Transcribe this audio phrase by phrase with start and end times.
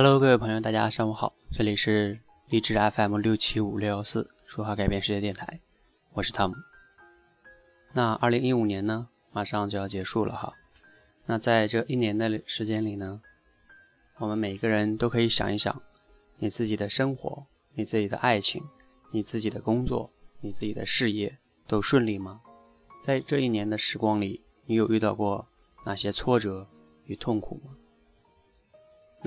[0.00, 5.58] Hello，各位朋友，大家上午好，这里是励志 FM 六七五六幺四说话改变世界电台，
[6.12, 6.54] 我是汤姆。
[7.94, 10.54] 那二零一五年呢，马上就要结束了哈。
[11.26, 13.20] 那在这一年的时间里呢，
[14.18, 15.82] 我们每个人都可以想一想，
[16.36, 17.44] 你自己的生活、
[17.74, 18.62] 你自己的爱情、
[19.10, 20.08] 你自己的工作、
[20.40, 21.36] 你自己的事业
[21.66, 22.40] 都顺利吗？
[23.02, 25.44] 在这一年的时光里，你有遇到过
[25.84, 26.68] 哪些挫折
[27.06, 27.72] 与痛苦吗？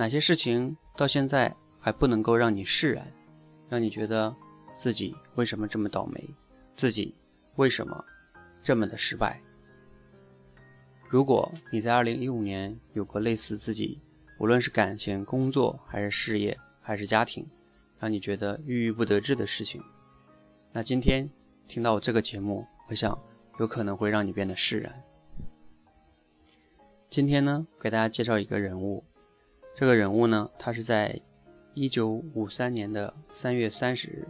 [0.02, 3.06] 哪些事情到现在还不能够让你释然，
[3.68, 4.34] 让你觉得
[4.74, 6.28] 自己为什么这么倒霉，
[6.74, 7.14] 自己
[7.54, 8.04] 为什么
[8.64, 9.40] 这么的失败？
[11.08, 14.00] 如果你在二零一五年有过类似自己，
[14.40, 17.46] 无论是感情、工作，还是事业，还是家庭，
[18.00, 19.80] 让你觉得郁郁不得志的事情，
[20.72, 21.30] 那今天
[21.68, 23.16] 听到我这个节目，我想
[23.60, 25.00] 有可能会让你变得释然。
[27.08, 29.04] 今天呢，给大家介绍一个人物。
[29.74, 31.18] 这个人物呢，他是在
[31.74, 34.28] 一九五三年的三月三十日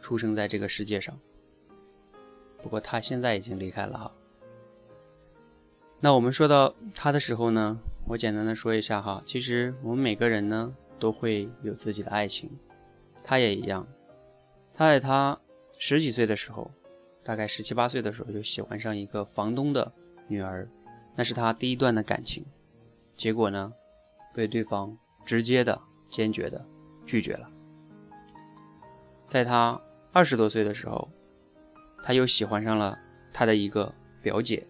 [0.00, 1.18] 出生在这个世界上。
[2.62, 4.12] 不过他现在已经离开了哈。
[6.00, 12.48] 那我们说到他的时候呢，我简单的说一下哈，其实我们每个人呢都会有自己的爱情，
[13.22, 13.86] 他也一样。
[14.72, 15.38] 他在他
[15.76, 16.70] 十几岁的时候，
[17.24, 19.92] 大概十七八岁的时候就喜欢上一个房东的
[20.28, 20.68] 女儿，
[21.16, 22.44] 那是他第一段的感情。
[23.16, 23.72] 结果呢？
[24.34, 26.62] 被对方直接的、坚决的
[27.06, 27.48] 拒绝了。
[29.26, 29.80] 在他
[30.12, 31.08] 二十多岁的时候，
[32.02, 32.98] 他又喜欢上了
[33.32, 34.66] 他的一个表姐。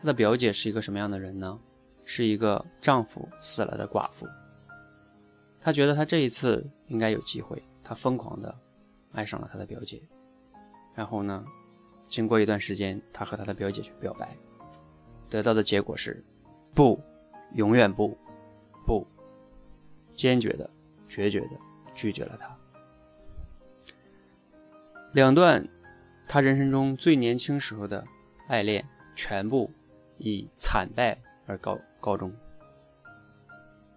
[0.00, 1.58] 他的表姐是一个什么样的人呢？
[2.04, 4.26] 是一个丈夫死了的寡妇。
[5.58, 8.54] 他觉得他这一次应该有机会，他疯狂的
[9.12, 10.02] 爱上了他的表姐。
[10.94, 11.42] 然后呢，
[12.06, 14.36] 经过一段时间，他和他的表姐去表白，
[15.30, 16.22] 得到的结果是
[16.74, 17.02] 不，
[17.54, 18.16] 永远不。
[20.14, 20.68] 坚决的、
[21.08, 21.50] 决绝的
[21.94, 22.56] 拒绝了他。
[25.12, 25.66] 两段
[26.26, 28.04] 他人生中最年轻时候的
[28.48, 29.70] 爱恋，全部
[30.18, 32.32] 以惨败而告告终。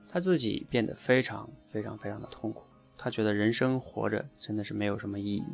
[0.09, 2.63] 他自己变得非常非常非常的痛苦，
[2.97, 5.45] 他觉得人生活着真的是没有什么意义，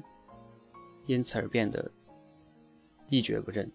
[1.05, 1.91] 因此而变得
[3.09, 3.71] 一蹶不振。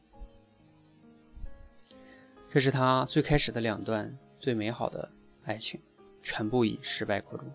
[2.51, 5.11] 这是他最开始的两段最美好的。
[5.45, 5.81] 爱情
[6.29, 7.51] 全部以失败告终。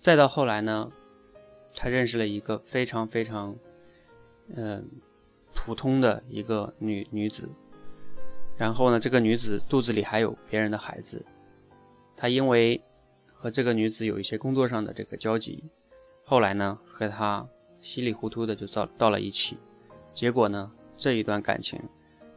[0.00, 0.88] 再到后来呢，
[1.74, 3.56] 他认识了一个非常非常，
[4.54, 4.88] 嗯，
[5.52, 7.48] 普通的一个女女子。
[8.56, 11.26] 然后呢，这个女子肚子里还有别人的孩子。
[12.16, 12.80] 他因为
[13.34, 15.64] 和这个女子有一些工作上的这个交集，
[16.24, 17.44] 后来呢，和她
[17.80, 19.58] 稀里糊涂的就到到了一起。
[20.14, 21.82] 结果呢，这一段感情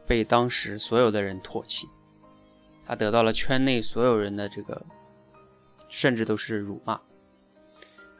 [0.04, 1.86] 被当时所有的人唾弃。
[2.90, 4.84] 他得到了圈内所有人的这个，
[5.88, 7.00] 甚至都是辱骂。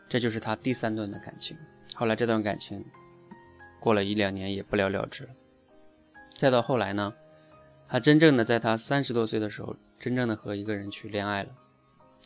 [0.08, 1.56] 这就是他第三段的感情。
[1.96, 2.84] 后来这段感情
[3.80, 5.28] 过了一两年也不了了之。
[6.34, 7.12] 再到后来呢，
[7.88, 11.50] 他真正的在他三十多岁的时候，真正的和一个人去恋爱了，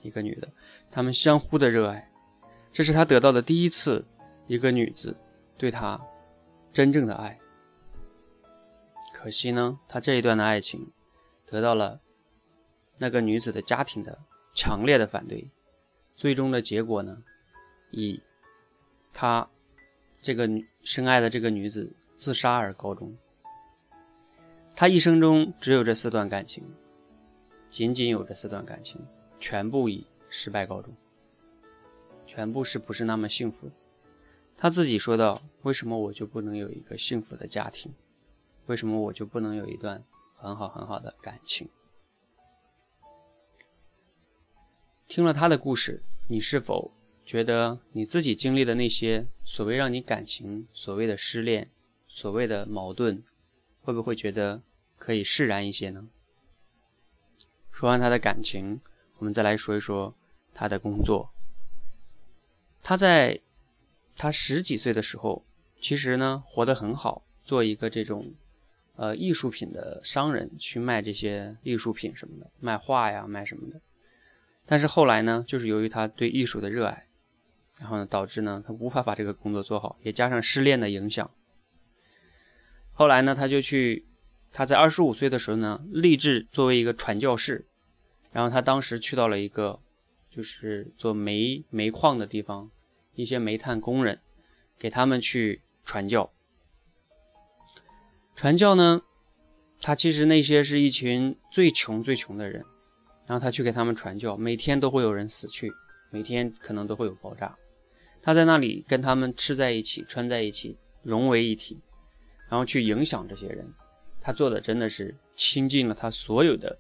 [0.03, 0.47] 一个女的，
[0.91, 2.13] 他们相互的热爱，
[2.71, 4.05] 这是他得到的第一次
[4.49, 5.17] 一个女子
[5.57, 5.99] 对他
[6.75, 7.39] 真正的爱。
[9.15, 10.93] 可惜呢，他这一段的爱情
[11.47, 12.03] 得到了。
[12.99, 14.19] 那个女子的家庭的
[14.55, 15.51] 强烈的反对，
[16.15, 17.23] 最终的结果呢，
[17.91, 18.23] 以
[19.13, 19.49] 他
[20.23, 20.49] 这个
[20.83, 23.17] 深爱的这个女子自杀而告终。
[24.77, 26.65] 他一生中只有这四段感情，
[27.71, 29.01] 仅仅有这四段感情，
[29.39, 30.93] 全部以失败告终，
[32.27, 33.71] 全部是不是那么幸福？
[34.57, 37.93] 他自己说道：“为什么我就不能有一个幸福的家庭？
[38.67, 40.03] 为什么我就不能有一段
[40.37, 41.69] 很好很好的感情？”
[45.07, 46.91] 听了他的故事，你是否
[47.25, 51.71] 觉得你自己经历的那些所谓让你感情、所谓的失恋、
[52.09, 53.23] 所谓的矛盾，
[53.83, 54.63] 会不会觉得
[54.97, 56.09] 可以释然一些呢？
[57.71, 58.81] 说完他的感情，
[59.19, 60.15] 我们再来说一说
[60.53, 61.31] 他的工作。
[62.83, 63.41] 他在
[64.17, 65.45] 他十几岁的时候，
[65.81, 68.33] 其实呢活得很好，做一个这种
[68.97, 73.81] 呃艺术品的商人，去卖这些艺术品什么的，卖画呀，卖什么的。
[74.67, 77.07] 但是后来呢，就是由于他对艺术的热爱，
[77.79, 81.31] 然后呢，导致呢他无法把这个工作做好，也加上失恋的影响。
[82.93, 84.07] 后来呢，他就去，
[84.53, 87.67] 他在二十五岁的时候呢，立志作为一个传教士。
[88.33, 89.81] 然后他当时去到了一个，
[90.29, 92.71] 就是做煤煤矿的地方，
[93.15, 94.21] 一些煤炭工人，
[94.77, 96.33] 给他们去传教。
[98.35, 99.03] 传教呢，
[99.81, 102.65] 他其实那些是一群最穷最穷的人。
[103.27, 105.73] 然后他去给他们传教，每天都会有人死去，
[106.11, 107.57] 每天可能都会有爆炸。
[108.23, 111.79] 他在那里跟他们吃在一起，穿在一起，融为一体，
[112.49, 113.67] 然后去影响这些人。
[114.21, 116.79] 他做的真的是倾尽了他所有的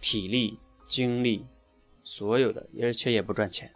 [0.00, 1.46] 体力、精力，
[2.02, 3.72] 所有的，而且也不赚钱。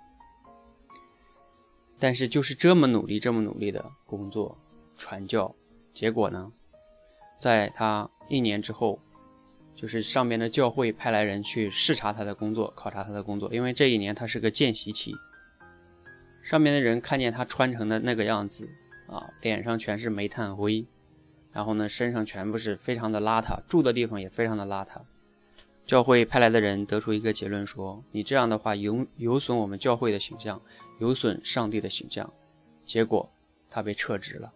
[1.99, 4.56] 但是就是这么努力、这么努力的工作、
[4.96, 5.54] 传教，
[5.94, 6.52] 结果呢，
[7.40, 9.00] 在他一年之后，
[9.78, 15.14] 就是上面的教会派来人去视察他的工作、考察他的工作，因为这一年他是个见习期。
[16.42, 18.69] 上面的人看见他穿成的那个样子
[19.06, 20.84] 啊，脸上全是煤炭灰，
[21.52, 25.00] 然后呢，身上全部是非常的邋遢，住的地方也非常的邋遢。
[25.86, 30.60] 教会派来的人得出一个结论说：“你这样的话有有损我们教会的形象，
[30.98, 32.28] 有损上帝的形象。”
[32.84, 33.30] 结果
[33.70, 34.52] 他被撤职了。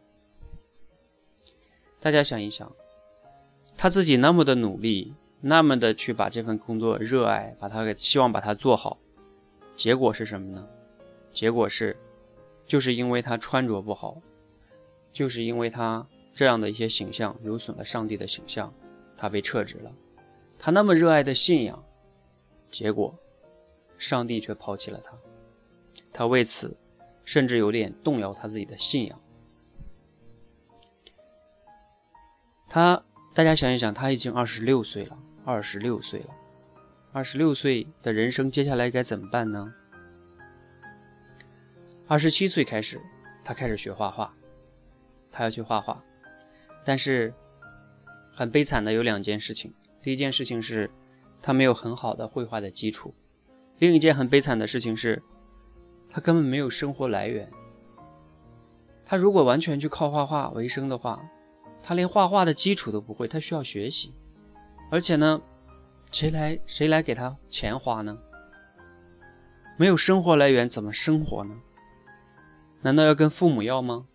[2.00, 2.70] 大家想一想，
[3.76, 8.98] 他自己那么的努力，那么的去把这份工作热爱，把他给希望把它做好，
[9.74, 10.66] 结果是什么呢？
[11.32, 11.96] 结果是，
[12.66, 14.20] 就是因为他穿着不好，
[15.12, 18.72] 就是因为他这样的一些形象有损了上帝的形象，
[19.16, 19.90] 他被撤职了。
[20.58, 21.82] 他那么热爱的信仰，
[22.70, 23.12] 结果，
[23.98, 25.12] 上帝却抛弃了他。
[26.12, 26.76] 他为此，
[27.24, 29.20] 甚至有点动摇他自己的信仰。
[32.68, 33.02] 他，
[33.34, 36.28] 大家想一想，他已经二十六岁了，二十六岁了，
[37.12, 39.72] 二十六岁的人生，接下来该怎么办呢？
[42.06, 43.00] 二十七岁开始，
[43.42, 44.34] 他开始学画画，
[45.30, 46.02] 他要去画画，
[46.84, 47.32] 但是
[48.30, 49.72] 很悲惨的有两件事情。
[50.02, 50.90] 第一件事情是，
[51.40, 53.14] 他没有很好的绘画的基础；
[53.78, 55.22] 另一件很悲惨的事情是，
[56.10, 57.50] 他根本没有生活来源。
[59.06, 61.22] 他如果完全去靠画画为生的话，
[61.92, 64.14] 他连画画的基础都不会，他需要学习。
[64.90, 65.38] 而且呢，
[66.10, 68.18] 谁来谁来给他钱花呢？
[69.76, 71.54] 没有生活来源，怎么生活呢？
[72.80, 74.06] 难道要跟父母要吗？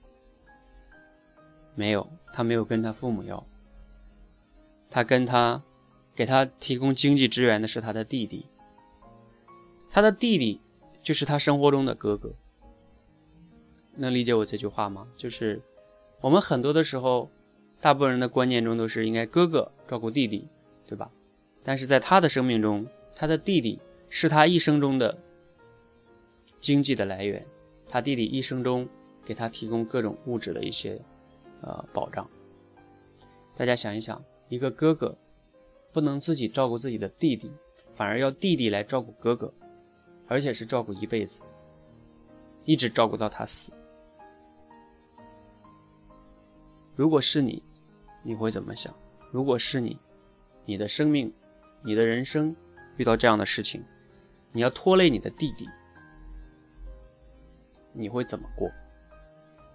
[1.76, 3.46] 没有，他没有跟他父母要。
[4.90, 5.62] 他跟他，
[6.16, 8.48] 给他提供经济支援的是他的弟弟。
[9.88, 10.60] 他的弟弟
[11.04, 12.34] 就是他生活中的哥哥。
[13.94, 15.08] 能理解我这句话吗？
[15.16, 15.62] 就是
[16.22, 17.30] 我们很多的时候，
[17.80, 20.48] 大部分人的观念中都是应该哥哥照顾弟弟，
[20.86, 21.12] 对吧？
[21.64, 22.86] 但是在他的生命中，
[23.16, 23.80] 他的弟弟
[24.10, 25.18] 是他一生中的
[26.60, 27.46] 经济的来源。
[27.90, 28.88] 他弟弟一生中
[29.24, 31.00] 给他提供各种物质的一些，
[31.62, 32.28] 呃保障。
[33.56, 35.18] 大家想一想，一个哥哥
[35.94, 37.52] 不能自己照顾自己的弟弟，
[37.96, 39.54] 反而要弟弟来照顾哥哥，
[40.28, 41.40] 而且是照顾一辈子，
[42.66, 43.72] 一直照顾到他死。
[46.98, 47.62] 如果是你，
[48.24, 48.92] 你会怎么想？
[49.32, 50.00] 如果是你，
[50.66, 51.32] 你的生命，
[51.84, 52.54] 你的人生
[52.96, 53.86] 遇到这样的事情，
[54.52, 55.70] 你要拖累你的弟弟。
[57.94, 58.68] 你会怎么过？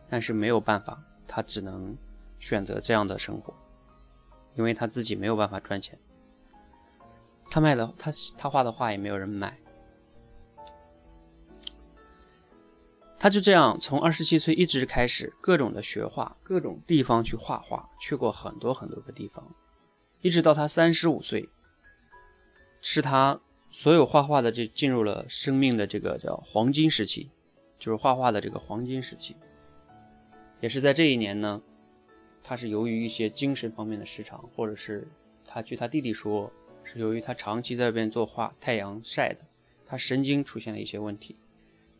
[0.08, 1.96] 但是没有办法，他只能
[2.40, 3.54] 选择这样的生活，
[4.56, 5.96] 因为他自己没有办法赚钱。
[7.48, 9.56] 他卖的他他画的画也没有人买。
[13.22, 19.54] 他就这样从二十七岁一直开始各种的学画，各种地方去画画，去过很多很多个地方，
[20.22, 21.48] 一直到他三十五岁，
[22.80, 23.40] 是他
[23.70, 27.30] 所有画画的这进入了生命的这个叫黄金时期。
[27.78, 29.36] 就是画画的这个黄金时期，
[30.60, 31.62] 也是在这一年呢，
[32.42, 35.06] 他是由于一些精神方面的失常，或者是
[35.44, 39.46] 他据他弟弟说，是由于他长期在外边做画，太阳晒的，
[39.86, 41.36] 他神经出现了一些问题。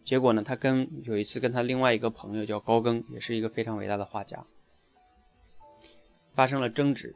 [0.05, 4.45] 结果呢，他跟有一次跟他另外一个朋友叫高更，也是一个非常伟大的画家，
[6.35, 7.15] 发生了争执。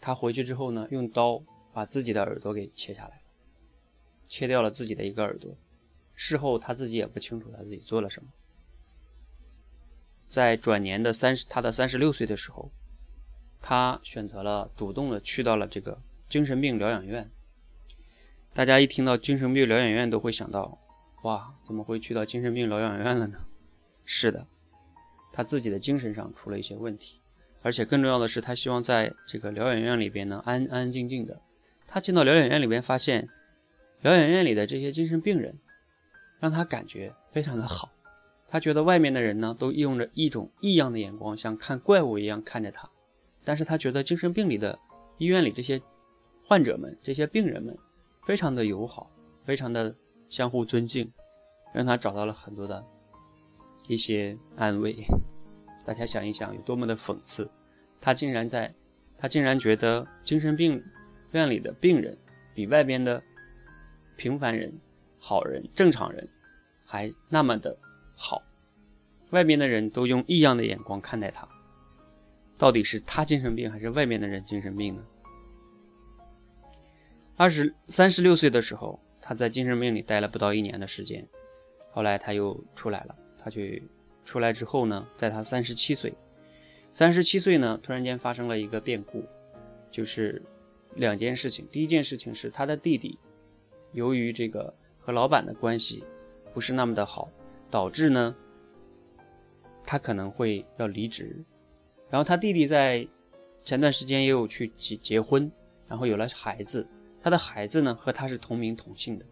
[0.00, 3.22] 他回去之后呢，用刀把自己的耳朵给切下来，
[4.26, 5.56] 切掉了自己的一个耳朵。
[6.14, 8.28] 事后他自己也不清楚他自己做了什么。
[10.28, 12.70] 在转年的三十，他的三十六岁的时候，
[13.60, 17.30] 他选择了主动的去到了这个精神病疗养院。
[18.54, 20.78] 大家一听到精神病疗养院，都会想到，
[21.22, 23.38] 哇，怎么会去到精神病疗养院了呢？
[24.04, 24.46] 是的，
[25.32, 27.20] 他自己的精神上出了一些问题，
[27.62, 31.40] 而且更重要的是，他希望在这个疗养院里边呢，安安静静的。
[31.86, 33.28] 他进到疗养院里边，发现
[34.00, 35.58] 疗养院里的这些精神病人。
[36.40, 37.88] 让他感觉非常的好，
[38.48, 42.90] 他觉得外面的人呢都用着一种异样的眼光，像看怪物一样看着他，
[43.44, 44.76] 但是他觉得精神病里的
[45.18, 45.80] 医院里这些
[46.44, 47.78] 患者们、这些病人们
[48.26, 49.08] 非常的友好，
[49.44, 49.94] 非常的
[50.32, 51.12] 相互尊敬，
[51.74, 52.82] 让他找到了很多的
[53.86, 54.96] 一些安慰。
[55.84, 57.50] 大家想一想，有多么的讽刺，
[58.00, 58.74] 他竟然在，
[59.18, 60.82] 他竟然觉得精神病
[61.32, 62.16] 院里的病人
[62.54, 63.22] 比外边的
[64.16, 64.72] 平凡人、
[65.18, 66.26] 好人、正常人
[66.82, 67.76] 还那么的
[68.16, 68.42] 好，
[69.32, 71.46] 外面的人都用异样的眼光看待他。
[72.56, 75.04] 到底是他精神病，还是外面的人精神病呢？
[77.36, 81.26] 二十三十六岁的时候，他在精神病里待了不到一年的时间，
[81.92, 83.16] 后来他又出来了。
[83.38, 83.82] 他去
[84.24, 86.12] 出来之后呢，在他三十七岁，
[86.92, 89.24] 三十七岁呢，突然间发生了一个变故，
[89.90, 90.42] 就是
[90.96, 91.66] 两件事情。
[91.70, 93.18] 第一件事情是他的弟弟，
[93.92, 96.04] 由于这个和老板的关系
[96.52, 97.30] 不是那么的好，
[97.70, 98.34] 导致呢，
[99.84, 101.44] 他可能会要离职。
[102.10, 103.06] 然后他弟弟在
[103.64, 105.50] 前段时间也有去结结婚，
[105.88, 106.86] 然后有了孩子。
[107.22, 109.24] 他的孩子呢和他是同名同姓的。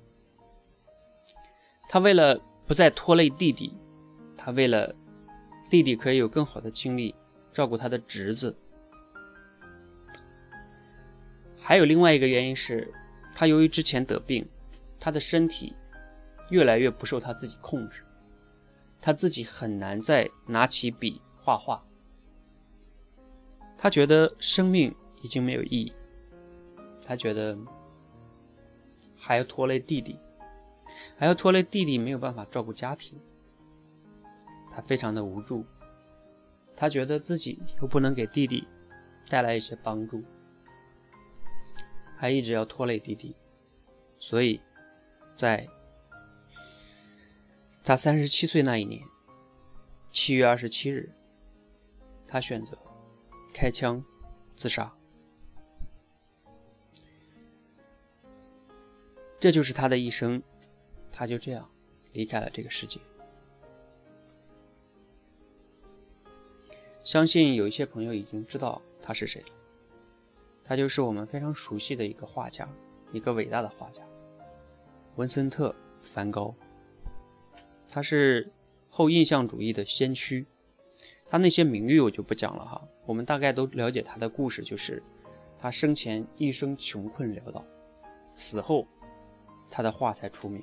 [1.88, 3.76] 他为了不再拖累弟弟，
[4.36, 4.94] 他为了
[5.68, 7.14] 弟弟可以有更好的精力
[7.52, 8.56] 照顾他的侄子，
[11.58, 12.92] 还有另外一个原因是，
[13.34, 14.48] 他由于之前得病，
[15.00, 15.74] 他的身体
[16.50, 18.04] 越来越不受他自己控制，
[19.00, 21.84] 他自己很难再拿起笔画画。
[23.76, 25.92] 他觉得生命已经没有意义，
[27.04, 27.58] 他觉得
[29.20, 30.18] 还要拖累弟弟，
[31.16, 33.20] 还要拖累弟弟没有办法照顾家庭，
[34.70, 35.64] 他非常的无助，
[36.74, 38.66] 他觉得自己又不能给弟弟
[39.28, 40.24] 带来一些帮助，
[42.16, 43.36] 还一直要拖累弟弟，
[44.18, 44.60] 所以，
[45.34, 45.68] 在
[47.84, 49.04] 他三十七岁那一年，
[50.10, 51.12] 七月二十七日，
[52.26, 52.76] 他选择。
[53.52, 54.02] 开枪
[54.54, 54.94] 自杀，
[59.40, 60.40] 这就是他的一生，
[61.10, 61.66] 他就这样
[62.12, 63.00] 离开了这个世界。
[67.02, 69.48] 相信有一些朋友已经知道他是谁了，
[70.62, 72.68] 他就是我们非常熟悉的一个画家，
[73.12, 74.02] 一个伟大的画家——
[75.16, 75.70] 文森特·
[76.02, 76.54] 梵高。
[77.88, 78.52] 他是
[78.90, 80.46] 后印象主义的先驱。
[81.24, 85.02] 他那些名誉我就不讲了哈，我们大概都了解他的故事，就是
[85.58, 87.64] 他生前一生穷困潦倒，
[88.34, 88.86] 死后
[89.70, 90.62] 他的画才出名。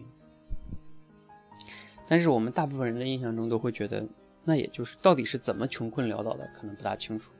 [2.07, 4.05] 但是我们大部分人的印象中都会觉得，
[4.43, 7.31] 那也就是到底是怎么穷困潦倒的，可能不大清楚。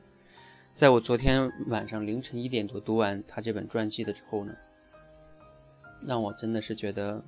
[0.74, 4.54] 在我昨天晚上凌晨一点多读完他这本传记的之后呢，
[6.06, 7.22] 让我真的是觉得，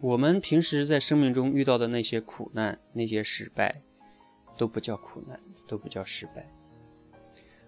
[0.00, 3.82] 我们平时在生命中遇到的那些苦难、那些失败。
[4.56, 5.38] 都不叫苦难，
[5.68, 6.44] 都不叫失败，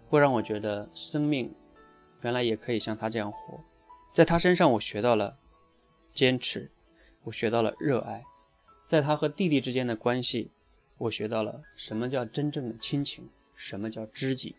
[0.08, 1.54] 会让我觉得生命
[2.22, 3.60] 原来也可以像他这样活。
[4.12, 5.38] 在他身上，我学到了
[6.20, 6.70] 坚持，
[7.22, 8.22] 我学到了热爱。
[8.84, 10.50] 在他和弟弟之间的关系，
[10.98, 14.54] 我学到了什么叫真正的亲情，什么叫知己。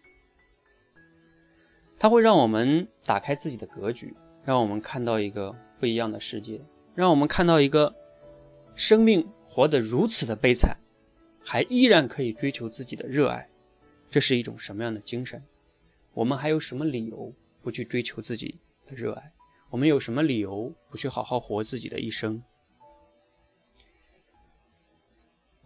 [1.99, 4.11] 他会让我们打开自己的格局，
[4.43, 6.59] 让我们看到一个不一样的世界，
[6.95, 7.93] 让我们看到一个
[8.73, 10.75] 生命活得如此的悲惨。
[11.43, 13.47] 还依然可以追求自己的热爱，
[14.09, 15.43] 这是一种什么样的精神？
[16.15, 19.31] 我们还有什么理由不去追求自己的热爱？
[19.71, 22.43] 我们有什么理由不去好好活自己的一生？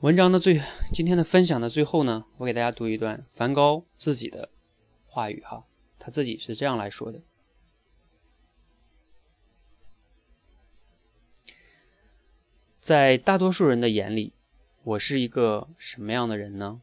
[0.01, 0.61] 文章的最，
[0.93, 4.49] 今天的分享的最后呢，我给大家读一段梵高自己的
[5.07, 5.65] 话语哈，
[5.97, 7.19] 他自己是这样来说的：
[12.79, 14.33] 在大多数人的眼里。
[14.83, 16.79] 我是一个什么样的人呢？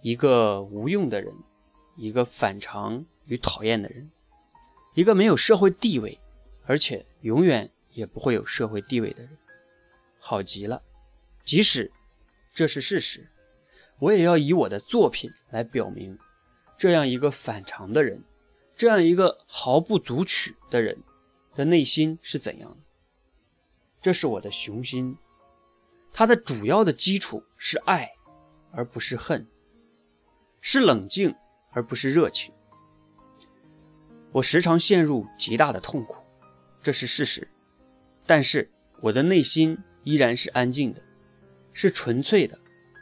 [0.00, 1.34] 一个无用的人，
[1.96, 4.10] 一个反常与讨厌的人，
[4.94, 6.18] 一个没有社会地位，
[6.64, 9.36] 而且永远也不会有社会地位的人。
[10.18, 10.82] 好极了，
[11.44, 11.90] 即使
[12.52, 13.28] 这是事实，
[13.98, 16.18] 我也要以我的作品来表明，
[16.76, 18.24] 这样一个反常的人，
[18.76, 20.98] 这样一个毫不足取的人
[21.54, 22.78] 的内心是怎样的。
[24.02, 25.16] 这是我的雄心，
[26.12, 28.12] 它的主要的基础是爱，
[28.72, 29.46] 而不是恨；
[30.60, 31.34] 是冷静，
[31.70, 32.52] 而不是热情。
[34.32, 36.22] 我时常陷入极大的痛苦，
[36.82, 37.48] 这是事实。
[38.26, 38.70] 但是
[39.00, 41.02] 我的内心依然是安静的，
[41.72, 42.58] 是纯粹的，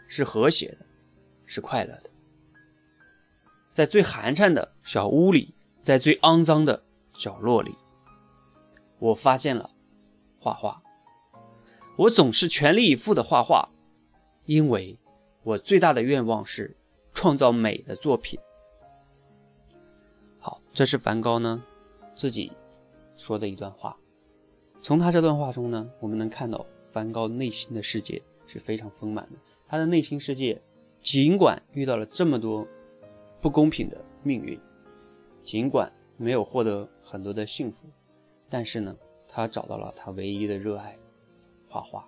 [0.07, 0.87] 是和谐的，
[1.45, 2.11] 是快乐的。
[3.71, 7.75] 在最寒碜的小屋里，在最肮脏的角落里，
[8.99, 9.71] 我发现了
[10.39, 10.81] 画画。
[11.97, 13.69] 我总是全力以赴的画画，
[14.45, 14.99] 因为
[15.43, 16.77] 我最大的愿望是
[17.13, 18.39] 创造美的作品。
[20.77, 21.65] 这是梵高呢
[22.15, 22.53] 自己
[23.15, 23.97] 说的一段话。
[24.83, 29.39] 从他这段话中呢，我们能看到梵高内心的世界是非常丰满的。
[29.67, 30.61] 他的内心世界，
[31.01, 32.69] 尽管遇到了这么多
[33.41, 34.61] 不公平的命运，
[35.43, 37.89] 尽管没有获得很多的幸福，
[38.51, 38.95] 但是呢，
[39.27, 40.95] 他找到了他唯一的热爱——
[41.71, 42.07] 画画。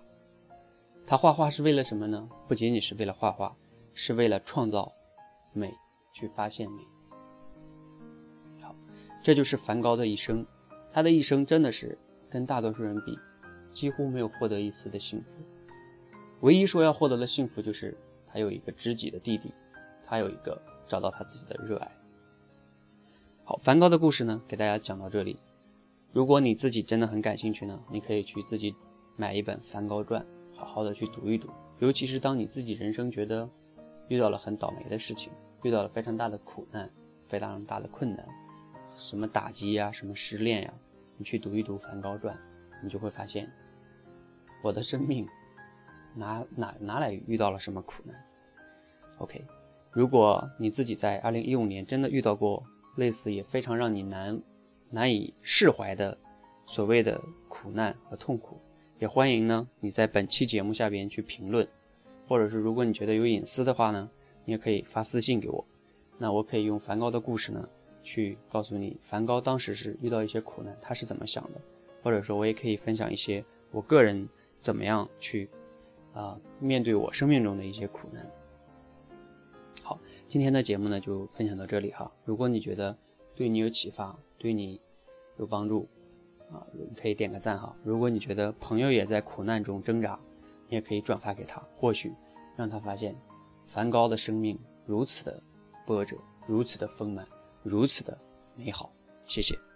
[1.07, 2.29] 他画画是为了什么呢？
[2.47, 3.57] 不仅仅是为了画画，
[3.95, 4.93] 是为了创造
[5.53, 5.73] 美，
[6.13, 6.83] 去发现美。
[9.29, 10.43] 这就是梵高的一生。
[10.91, 11.95] 他的一生真的是
[12.31, 13.15] 跟大多数人比，
[13.71, 15.35] 几乎没有获得一丝的幸福。
[16.39, 17.95] 唯一说要获得的幸福，就是
[18.25, 19.53] 他有一个知己的弟弟，
[20.03, 21.91] 他有一个找到他自己的热爱。
[23.43, 25.37] 好，梵高的故事呢，给大家讲到这里。
[26.11, 28.73] 如果你自己真的很感兴趣呢，你可以去自己
[29.15, 30.19] 买一本《梵高传》，
[30.57, 31.51] 好好的去读一读。
[31.77, 33.47] 尤其是当你自己人生觉得
[34.07, 35.31] 遇到了很倒霉的事情，
[35.61, 36.89] 遇到了非常大的苦难、
[37.27, 38.27] 非常大的困难，
[38.99, 40.73] 什么打击呀，什么失恋呀，
[41.17, 42.35] 你去读一读《梵高传》，
[42.83, 43.51] 你就会发现，
[44.61, 45.27] 我的生命
[46.13, 48.15] 哪哪哪来遇到了什么苦难
[49.17, 49.43] ？OK，
[49.89, 52.63] 如果你自己在二零一五年真的遇到过。
[52.95, 54.41] 类似也非常让你难
[54.89, 56.17] 难以释怀的
[56.65, 58.59] 所谓的苦难和痛苦，
[58.97, 61.65] 也欢迎呢你在本期节目下边去评论，
[62.27, 64.09] 或者是如果你觉得有隐私的话呢，
[64.43, 65.65] 你也可以发私信给我，
[66.17, 67.69] 那我可以用梵高的故事呢
[68.01, 71.61] 去告诉你梵高当时是遇到一些苦难他是怎么想的，
[72.01, 74.27] 或者说我也可以分享一些我个人
[74.57, 75.49] 怎么样去
[76.13, 78.29] 啊面对我生命中的一些苦难。
[79.83, 82.11] 好，今天的节目呢就分享到这里哈。
[82.23, 82.95] 如果你觉得
[83.35, 84.79] 对你有启发，对你
[85.37, 85.87] 有帮助，
[86.51, 87.75] 啊，你可以点个赞哈。
[87.83, 90.19] 如果你觉得朋友也在苦难中挣扎，
[90.67, 92.13] 你也可以转发给他，或许
[92.55, 93.15] 让他发现
[93.65, 95.41] 梵高的生命如此的
[95.87, 97.27] 波折，如此的丰满，
[97.63, 98.17] 如此的
[98.55, 98.91] 美好。
[99.25, 99.68] 谢谢。